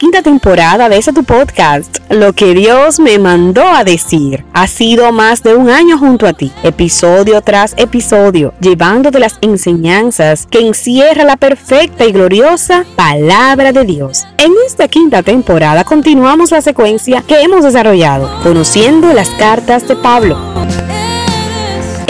Quinta 0.00 0.22
temporada 0.22 0.88
de 0.88 0.96
ese 0.96 1.12
tu 1.12 1.24
podcast, 1.24 1.98
Lo 2.08 2.32
que 2.32 2.54
Dios 2.54 2.98
me 2.98 3.18
mandó 3.18 3.62
a 3.68 3.84
decir. 3.84 4.46
Ha 4.54 4.66
sido 4.66 5.12
más 5.12 5.42
de 5.42 5.54
un 5.54 5.68
año 5.68 5.98
junto 5.98 6.26
a 6.26 6.32
ti, 6.32 6.50
episodio 6.62 7.42
tras 7.42 7.74
episodio, 7.76 8.54
llevándote 8.62 9.18
las 9.18 9.36
enseñanzas 9.42 10.46
que 10.46 10.60
encierra 10.60 11.24
la 11.24 11.36
perfecta 11.36 12.06
y 12.06 12.12
gloriosa 12.12 12.86
palabra 12.96 13.72
de 13.72 13.84
Dios. 13.84 14.24
En 14.38 14.52
esta 14.66 14.88
quinta 14.88 15.22
temporada 15.22 15.84
continuamos 15.84 16.50
la 16.50 16.62
secuencia 16.62 17.22
que 17.28 17.42
hemos 17.42 17.62
desarrollado, 17.62 18.30
conociendo 18.42 19.12
las 19.12 19.28
cartas 19.28 19.86
de 19.86 19.96
Pablo. 19.96 20.38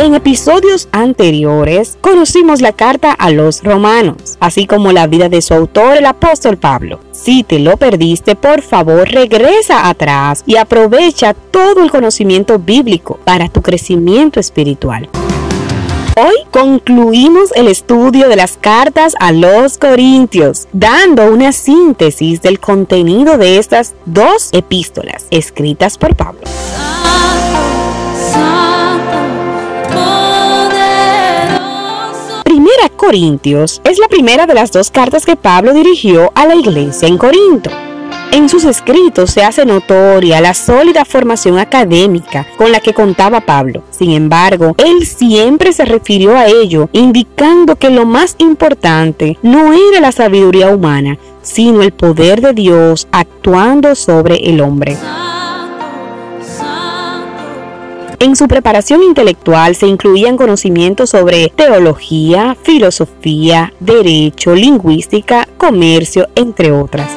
En 0.01 0.15
episodios 0.15 0.89
anteriores 0.93 1.98
conocimos 2.01 2.62
la 2.62 2.73
carta 2.73 3.12
a 3.12 3.31
los 3.31 3.62
romanos, 3.62 4.39
así 4.41 4.67
como 4.67 4.93
la 4.93 5.06
vida 5.06 5.29
de 5.29 5.43
su 5.43 5.53
autor, 5.53 5.98
el 5.98 6.06
apóstol 6.06 6.56
Pablo. 6.56 7.01
Si 7.12 7.43
te 7.43 7.59
lo 7.59 7.77
perdiste, 7.77 8.34
por 8.34 8.62
favor 8.62 9.06
regresa 9.11 9.91
atrás 9.91 10.43
y 10.47 10.56
aprovecha 10.56 11.34
todo 11.34 11.83
el 11.83 11.91
conocimiento 11.91 12.59
bíblico 12.59 13.21
para 13.25 13.51
tu 13.51 13.61
crecimiento 13.61 14.41
espiritual. 14.41 15.06
Hoy 16.17 16.47
concluimos 16.51 17.53
el 17.55 17.69
estudio 17.69 18.31
de 18.31 18.37
las 18.37 18.56
cartas 18.56 19.12
a 19.21 19.33
los 19.33 19.77
Corintios, 19.77 20.67
dando 20.73 21.31
una 21.31 21.53
síntesis 21.53 22.41
del 22.41 22.59
contenido 22.59 23.37
de 23.37 23.59
estas 23.59 23.93
dos 24.06 24.48
epístolas 24.53 25.27
escritas 25.31 25.98
por 25.98 26.17
Pablo. 26.17 26.41
Corintios 32.89 33.81
es 33.84 33.98
la 33.98 34.09
primera 34.09 34.47
de 34.47 34.55
las 34.55 34.73
dos 34.73 34.91
cartas 34.91 35.27
que 35.27 35.36
Pablo 35.36 35.75
dirigió 35.75 36.33
a 36.34 36.47
la 36.47 36.55
iglesia 36.55 37.09
en 37.09 37.19
Corinto. 37.19 37.70
En 38.33 38.48
sus 38.48 38.64
escritos 38.64 39.31
se 39.31 39.42
hace 39.42 39.67
notoria 39.67 40.41
la 40.41 40.55
sólida 40.55 41.05
formación 41.05 41.59
académica 41.59 42.47
con 42.56 42.70
la 42.70 42.81
que 42.81 42.95
contaba 42.95 43.41
Pablo. 43.41 43.83
Sin 43.91 44.12
embargo, 44.12 44.75
él 44.78 45.05
siempre 45.05 45.72
se 45.72 45.84
refirió 45.84 46.37
a 46.37 46.47
ello, 46.47 46.89
indicando 46.92 47.77
que 47.77 47.91
lo 47.91 48.06
más 48.06 48.37
importante 48.39 49.37
no 49.42 49.72
era 49.72 50.00
la 50.00 50.12
sabiduría 50.12 50.69
humana, 50.69 51.19
sino 51.42 51.83
el 51.83 51.92
poder 51.92 52.41
de 52.41 52.53
Dios 52.53 53.09
actuando 53.11 53.94
sobre 53.94 54.37
el 54.48 54.61
hombre. 54.61 54.97
En 58.23 58.37
su 58.37 58.49
preparación 58.49 59.03
intelectual 59.03 59.75
se 59.75 59.87
incluían 59.87 60.37
conocimientos 60.37 61.09
sobre 61.09 61.49
teología, 61.57 62.55
filosofía, 62.62 63.72
derecho, 63.81 64.55
lingüística, 64.55 65.49
comercio, 65.56 66.28
entre 66.34 66.71
otras. 66.71 67.11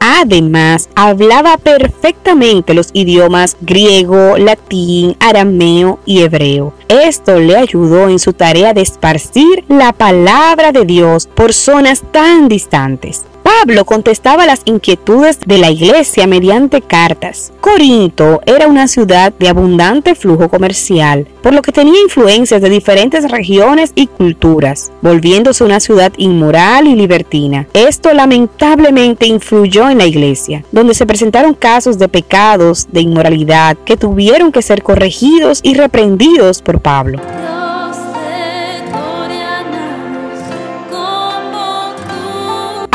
Además, 0.00 0.88
hablaba 0.96 1.58
perfectamente 1.58 2.74
los 2.74 2.90
idiomas 2.92 3.56
griego, 3.60 4.36
latín, 4.36 5.16
arameo 5.20 6.00
y 6.04 6.22
hebreo. 6.22 6.72
Esto 6.88 7.38
le 7.38 7.56
ayudó 7.56 8.08
en 8.08 8.18
su 8.18 8.32
tarea 8.32 8.74
de 8.74 8.80
esparcir 8.80 9.64
la 9.68 9.92
palabra 9.92 10.72
de 10.72 10.84
Dios 10.84 11.28
por 11.28 11.52
zonas 11.52 12.02
tan 12.10 12.48
distantes. 12.48 13.24
Pablo 13.46 13.84
contestaba 13.84 14.44
las 14.44 14.62
inquietudes 14.64 15.38
de 15.38 15.58
la 15.58 15.70
iglesia 15.70 16.26
mediante 16.26 16.82
cartas. 16.82 17.52
Corinto 17.60 18.40
era 18.44 18.66
una 18.66 18.88
ciudad 18.88 19.32
de 19.38 19.48
abundante 19.48 20.16
flujo 20.16 20.48
comercial, 20.48 21.28
por 21.44 21.54
lo 21.54 21.62
que 21.62 21.70
tenía 21.70 22.00
influencias 22.00 22.60
de 22.60 22.68
diferentes 22.68 23.30
regiones 23.30 23.92
y 23.94 24.08
culturas, 24.08 24.90
volviéndose 25.00 25.62
una 25.62 25.78
ciudad 25.78 26.12
inmoral 26.16 26.88
y 26.88 26.96
libertina. 26.96 27.68
Esto 27.72 28.12
lamentablemente 28.12 29.28
influyó 29.28 29.88
en 29.88 29.98
la 29.98 30.06
iglesia, 30.06 30.64
donde 30.72 30.94
se 30.94 31.06
presentaron 31.06 31.54
casos 31.54 32.00
de 32.00 32.08
pecados, 32.08 32.88
de 32.90 33.02
inmoralidad, 33.02 33.76
que 33.84 33.96
tuvieron 33.96 34.50
que 34.50 34.62
ser 34.62 34.82
corregidos 34.82 35.60
y 35.62 35.74
reprendidos 35.74 36.62
por 36.62 36.80
Pablo. 36.80 37.20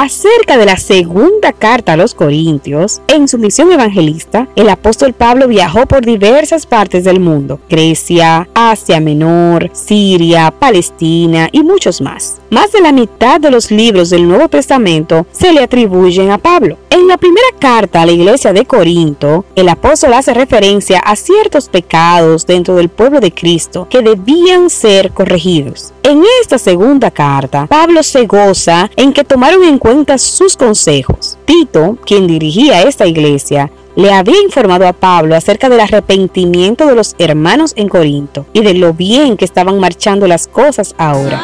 Acerca 0.03 0.57
de 0.57 0.65
la 0.65 0.77
segunda 0.77 1.53
carta 1.53 1.93
a 1.93 1.95
los 1.95 2.15
Corintios, 2.15 3.03
en 3.07 3.27
su 3.27 3.37
misión 3.37 3.71
evangelista, 3.71 4.47
el 4.55 4.67
apóstol 4.69 5.13
Pablo 5.13 5.47
viajó 5.47 5.85
por 5.85 6.03
diversas 6.03 6.65
partes 6.65 7.03
del 7.03 7.19
mundo, 7.19 7.59
Grecia, 7.69 8.49
Asia 8.55 8.99
Menor, 8.99 9.69
Siria, 9.73 10.49
Palestina 10.49 11.49
y 11.51 11.61
muchos 11.61 12.01
más. 12.01 12.41
Más 12.49 12.71
de 12.71 12.81
la 12.81 12.91
mitad 12.91 13.39
de 13.39 13.51
los 13.51 13.69
libros 13.69 14.09
del 14.09 14.27
Nuevo 14.27 14.49
Testamento 14.49 15.27
se 15.31 15.53
le 15.53 15.61
atribuyen 15.61 16.31
a 16.31 16.39
Pablo. 16.39 16.79
En 16.89 17.07
la 17.07 17.17
primera 17.17 17.47
carta 17.59 18.01
a 18.01 18.05
la 18.07 18.11
iglesia 18.11 18.53
de 18.53 18.65
Corinto, 18.65 19.45
el 19.55 19.69
apóstol 19.69 20.13
hace 20.13 20.33
referencia 20.33 20.99
a 20.99 21.15
ciertos 21.15 21.69
pecados 21.69 22.47
dentro 22.47 22.75
del 22.75 22.89
pueblo 22.89 23.19
de 23.19 23.31
Cristo 23.31 23.87
que 23.87 24.01
debían 24.01 24.71
ser 24.71 25.11
corregidos. 25.11 25.93
En 26.03 26.23
esta 26.41 26.57
segunda 26.57 27.11
carta, 27.11 27.67
Pablo 27.67 28.01
se 28.01 28.25
goza 28.25 28.89
en 28.95 29.13
que 29.13 29.23
tomaron 29.23 29.63
en 29.63 29.77
cuenta 29.77 29.90
sus 30.17 30.57
consejos. 30.57 31.37
Tito, 31.45 31.97
quien 32.05 32.27
dirigía 32.27 32.81
esta 32.83 33.05
iglesia, 33.05 33.71
le 33.95 34.11
había 34.11 34.41
informado 34.41 34.87
a 34.87 34.93
Pablo 34.93 35.35
acerca 35.35 35.69
del 35.69 35.81
arrepentimiento 35.81 36.87
de 36.87 36.95
los 36.95 37.15
hermanos 37.19 37.73
en 37.75 37.89
Corinto 37.89 38.45
y 38.53 38.61
de 38.61 38.73
lo 38.73 38.93
bien 38.93 39.37
que 39.37 39.45
estaban 39.45 39.79
marchando 39.79 40.27
las 40.27 40.47
cosas 40.47 40.95
ahora. 40.97 41.41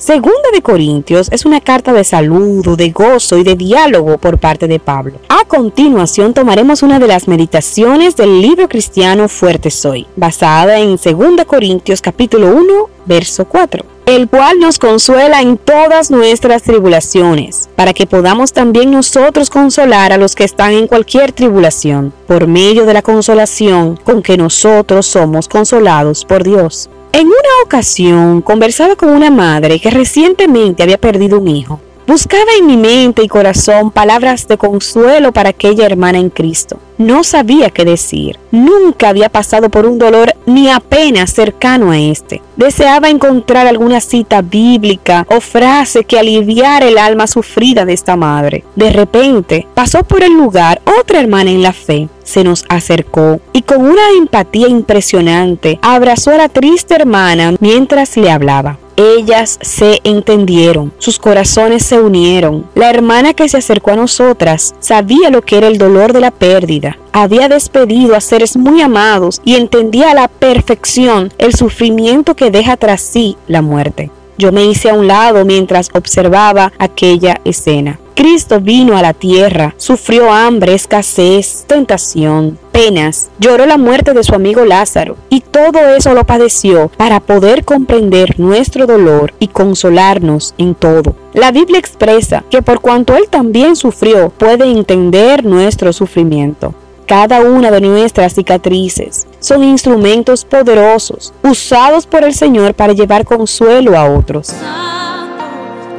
Segunda 0.00 0.50
de 0.52 0.60
Corintios 0.60 1.28
es 1.30 1.44
una 1.44 1.60
carta 1.60 1.92
de 1.92 2.02
saludo, 2.02 2.74
de 2.74 2.90
gozo 2.90 3.38
y 3.38 3.44
de 3.44 3.54
diálogo 3.54 4.18
por 4.18 4.38
parte 4.38 4.66
de 4.66 4.80
Pablo. 4.80 5.20
A 5.28 5.44
continuación 5.44 6.34
tomaremos 6.34 6.82
una 6.82 6.98
de 6.98 7.06
las 7.06 7.28
meditaciones 7.28 8.16
del 8.16 8.40
libro 8.40 8.68
cristiano 8.68 9.28
Fuerte 9.28 9.70
Soy, 9.70 10.06
basada 10.16 10.80
en 10.80 10.96
2 10.96 11.44
Corintios 11.46 12.00
capítulo 12.00 12.48
1, 12.48 12.88
verso 13.06 13.44
4 13.44 13.99
el 14.16 14.28
cual 14.28 14.58
nos 14.58 14.78
consuela 14.78 15.40
en 15.40 15.56
todas 15.56 16.10
nuestras 16.10 16.62
tribulaciones, 16.62 17.68
para 17.76 17.92
que 17.92 18.06
podamos 18.06 18.52
también 18.52 18.90
nosotros 18.90 19.50
consolar 19.50 20.12
a 20.12 20.16
los 20.16 20.34
que 20.34 20.44
están 20.44 20.72
en 20.72 20.88
cualquier 20.88 21.32
tribulación, 21.32 22.12
por 22.26 22.46
medio 22.46 22.86
de 22.86 22.94
la 22.94 23.02
consolación 23.02 23.96
con 23.96 24.22
que 24.22 24.36
nosotros 24.36 25.06
somos 25.06 25.48
consolados 25.48 26.24
por 26.24 26.42
Dios. 26.42 26.90
En 27.12 27.26
una 27.26 27.64
ocasión 27.64 28.42
conversaba 28.42 28.96
con 28.96 29.10
una 29.10 29.30
madre 29.30 29.80
que 29.80 29.90
recientemente 29.90 30.82
había 30.82 30.98
perdido 30.98 31.38
un 31.38 31.48
hijo. 31.48 31.80
Buscaba 32.06 32.50
en 32.58 32.66
mi 32.66 32.76
mente 32.76 33.22
y 33.22 33.28
corazón 33.28 33.90
palabras 33.90 34.48
de 34.48 34.58
consuelo 34.58 35.32
para 35.32 35.50
aquella 35.50 35.86
hermana 35.86 36.18
en 36.18 36.30
Cristo. 36.30 36.78
No 37.00 37.24
sabía 37.24 37.70
qué 37.70 37.86
decir. 37.86 38.38
Nunca 38.50 39.08
había 39.08 39.30
pasado 39.30 39.70
por 39.70 39.86
un 39.86 39.98
dolor 39.98 40.34
ni 40.44 40.68
apenas 40.68 41.32
cercano 41.32 41.92
a 41.92 41.98
este. 41.98 42.42
Deseaba 42.56 43.08
encontrar 43.08 43.66
alguna 43.66 44.02
cita 44.02 44.42
bíblica 44.42 45.26
o 45.30 45.40
frase 45.40 46.04
que 46.04 46.18
aliviara 46.18 46.86
el 46.86 46.98
alma 46.98 47.26
sufrida 47.26 47.86
de 47.86 47.94
esta 47.94 48.16
madre. 48.16 48.64
De 48.76 48.90
repente 48.90 49.66
pasó 49.72 50.04
por 50.04 50.22
el 50.22 50.34
lugar 50.34 50.82
otra 51.00 51.20
hermana 51.20 51.50
en 51.50 51.62
la 51.62 51.72
fe. 51.72 52.10
Se 52.22 52.44
nos 52.44 52.66
acercó 52.68 53.40
y 53.54 53.62
con 53.62 53.80
una 53.80 54.10
empatía 54.18 54.68
impresionante 54.68 55.78
abrazó 55.80 56.32
a 56.32 56.36
la 56.36 56.48
triste 56.50 56.96
hermana 56.96 57.54
mientras 57.60 58.14
le 58.18 58.30
hablaba. 58.30 58.76
Ellas 59.00 59.58
se 59.62 59.98
entendieron, 60.04 60.92
sus 60.98 61.18
corazones 61.18 61.86
se 61.86 61.98
unieron. 61.98 62.66
La 62.74 62.90
hermana 62.90 63.32
que 63.32 63.48
se 63.48 63.56
acercó 63.56 63.92
a 63.92 63.96
nosotras 63.96 64.74
sabía 64.78 65.30
lo 65.30 65.40
que 65.40 65.56
era 65.56 65.68
el 65.68 65.78
dolor 65.78 66.12
de 66.12 66.20
la 66.20 66.30
pérdida. 66.30 66.98
Había 67.10 67.48
despedido 67.48 68.14
a 68.14 68.20
seres 68.20 68.58
muy 68.58 68.82
amados 68.82 69.40
y 69.42 69.54
entendía 69.54 70.10
a 70.10 70.14
la 70.14 70.28
perfección 70.28 71.32
el 71.38 71.54
sufrimiento 71.54 72.36
que 72.36 72.50
deja 72.50 72.76
tras 72.76 73.00
sí 73.00 73.38
la 73.48 73.62
muerte. 73.62 74.10
Yo 74.36 74.52
me 74.52 74.66
hice 74.66 74.90
a 74.90 74.94
un 74.94 75.06
lado 75.06 75.46
mientras 75.46 75.88
observaba 75.94 76.70
aquella 76.78 77.40
escena. 77.46 77.98
Cristo 78.20 78.60
vino 78.60 78.98
a 78.98 79.00
la 79.00 79.14
tierra, 79.14 79.74
sufrió 79.78 80.30
hambre, 80.30 80.74
escasez, 80.74 81.64
tentación, 81.66 82.58
penas, 82.70 83.30
lloró 83.38 83.64
la 83.64 83.78
muerte 83.78 84.12
de 84.12 84.22
su 84.22 84.34
amigo 84.34 84.66
Lázaro 84.66 85.16
y 85.30 85.40
todo 85.40 85.78
eso 85.96 86.12
lo 86.12 86.26
padeció 86.26 86.90
para 86.98 87.20
poder 87.20 87.64
comprender 87.64 88.38
nuestro 88.38 88.86
dolor 88.86 89.32
y 89.38 89.48
consolarnos 89.48 90.54
en 90.58 90.74
todo. 90.74 91.16
La 91.32 91.50
Biblia 91.50 91.78
expresa 91.78 92.44
que 92.50 92.60
por 92.60 92.82
cuanto 92.82 93.16
Él 93.16 93.24
también 93.30 93.74
sufrió, 93.74 94.28
puede 94.28 94.70
entender 94.70 95.42
nuestro 95.42 95.90
sufrimiento. 95.94 96.74
Cada 97.06 97.40
una 97.40 97.70
de 97.70 97.80
nuestras 97.80 98.34
cicatrices 98.34 99.28
son 99.38 99.64
instrumentos 99.64 100.44
poderosos 100.44 101.32
usados 101.42 102.04
por 102.04 102.22
el 102.24 102.34
Señor 102.34 102.74
para 102.74 102.92
llevar 102.92 103.24
consuelo 103.24 103.96
a 103.96 104.04
otros. 104.04 104.52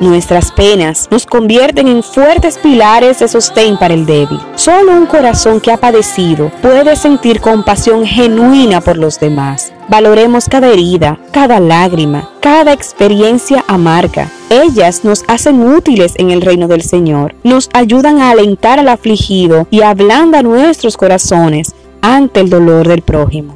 Nuestras 0.01 0.51
penas 0.51 1.07
nos 1.12 1.27
convierten 1.27 1.88
en 1.88 2.01
fuertes 2.01 2.57
pilares 2.57 3.19
de 3.19 3.27
sostén 3.27 3.77
para 3.77 3.94
el 3.94 4.07
débil. 4.07 4.39
Solo 4.56 4.94
un 4.94 5.06
corazón 5.06 5.62
que 5.62 5.71
ha 5.71 5.77
padecido 5.77 6.51
puede 6.59 6.95
sentir 6.95 7.39
compasión 7.39 8.03
genuina 8.03 8.81
por 8.81 8.98
los 8.98 9.19
demás. 9.19 9.71
Valoremos 9.89 10.50
cada 10.50 10.69
herida, 10.69 11.19
cada 11.31 11.59
lágrima, 11.59 12.27
cada 12.39 12.74
experiencia 12.74 13.63
amarga. 13.68 14.27
Ellas 14.50 15.03
nos 15.03 15.24
hacen 15.27 15.62
útiles 15.62 16.13
en 16.18 16.31
el 16.31 16.42
reino 16.42 16.68
del 16.68 16.81
Señor, 16.81 17.36
nos 17.44 17.69
ayudan 17.71 18.18
a 18.21 18.31
alentar 18.31 18.80
al 18.80 18.88
afligido 18.88 19.68
y 19.69 19.83
ablandan 19.83 20.45
nuestros 20.45 20.98
corazones 20.98 21.75
ante 22.01 22.39
el 22.39 22.50
dolor 22.50 22.88
del 22.88 23.03
prójimo. 23.03 23.53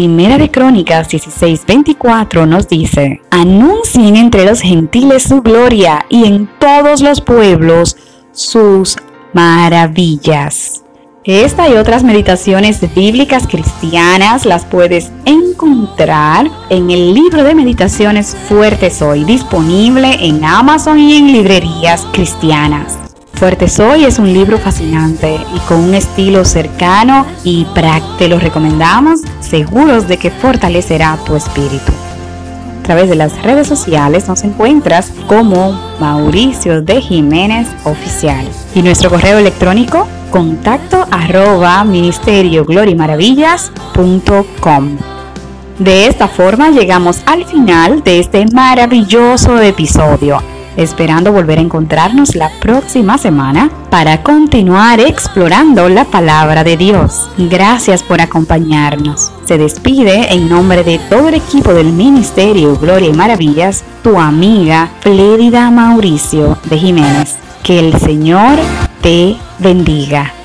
Primera 0.00 0.38
de 0.38 0.50
Crónicas 0.50 1.10
16:24 1.10 2.46
nos 2.46 2.66
dice, 2.68 3.20
anuncien 3.30 4.16
entre 4.16 4.46
los 4.46 4.62
gentiles 4.62 5.24
su 5.24 5.42
gloria 5.42 6.06
y 6.08 6.24
en 6.24 6.48
todos 6.58 7.02
los 7.02 7.20
pueblos 7.20 7.98
sus 8.32 8.96
maravillas. 9.34 10.84
Esta 11.24 11.68
y 11.68 11.74
otras 11.74 12.02
meditaciones 12.02 12.80
bíblicas 12.94 13.46
cristianas 13.46 14.46
las 14.46 14.64
puedes 14.64 15.12
encontrar 15.26 16.50
en 16.70 16.90
el 16.90 17.12
libro 17.12 17.44
de 17.44 17.54
meditaciones 17.54 18.34
Fuertes 18.48 19.02
Hoy, 19.02 19.24
disponible 19.24 20.16
en 20.26 20.42
Amazon 20.46 20.98
y 20.98 21.18
en 21.18 21.30
librerías 21.30 22.06
cristianas. 22.10 23.09
Fuerte 23.40 23.68
Soy 23.70 24.04
es 24.04 24.18
un 24.18 24.30
libro 24.30 24.58
fascinante 24.58 25.40
y 25.56 25.58
con 25.60 25.78
un 25.80 25.94
estilo 25.94 26.44
cercano 26.44 27.24
y 27.42 27.64
práctico. 27.74 28.16
Te 28.18 28.28
lo 28.28 28.38
recomendamos, 28.38 29.20
seguros 29.40 30.06
de 30.08 30.18
que 30.18 30.30
fortalecerá 30.30 31.16
tu 31.24 31.34
espíritu. 31.36 31.90
A 32.80 32.82
través 32.82 33.08
de 33.08 33.16
las 33.16 33.42
redes 33.42 33.66
sociales 33.66 34.28
nos 34.28 34.44
encuentras 34.44 35.10
como 35.26 35.72
Mauricio 35.98 36.82
de 36.82 37.00
Jiménez 37.00 37.66
Oficial. 37.84 38.46
Y 38.74 38.82
nuestro 38.82 39.08
correo 39.08 39.38
electrónico 39.38 40.06
contacto 40.30 41.06
arroba 41.10 41.82
ministerio 41.82 42.66
De 45.78 46.06
esta 46.06 46.28
forma 46.28 46.68
llegamos 46.68 47.22
al 47.24 47.46
final 47.46 48.02
de 48.04 48.18
este 48.18 48.44
maravilloso 48.52 49.58
episodio 49.62 50.42
esperando 50.76 51.32
volver 51.32 51.58
a 51.58 51.62
encontrarnos 51.62 52.34
la 52.34 52.50
próxima 52.60 53.18
semana 53.18 53.70
para 53.90 54.22
continuar 54.22 55.00
explorando 55.00 55.88
la 55.88 56.04
palabra 56.04 56.64
de 56.64 56.76
Dios. 56.76 57.28
Gracias 57.36 58.02
por 58.02 58.20
acompañarnos. 58.20 59.30
Se 59.44 59.58
despide 59.58 60.32
en 60.32 60.48
nombre 60.48 60.84
de 60.84 60.98
todo 60.98 61.28
el 61.28 61.34
equipo 61.34 61.74
del 61.74 61.92
Ministerio 61.92 62.76
Gloria 62.76 63.10
y 63.10 63.14
Maravillas, 63.14 63.84
tu 64.02 64.18
amiga 64.18 64.90
Flédida 65.00 65.70
Mauricio 65.70 66.58
de 66.64 66.78
Jiménez. 66.78 67.36
Que 67.62 67.78
el 67.78 67.98
Señor 67.98 68.58
te 69.02 69.36
bendiga. 69.58 70.39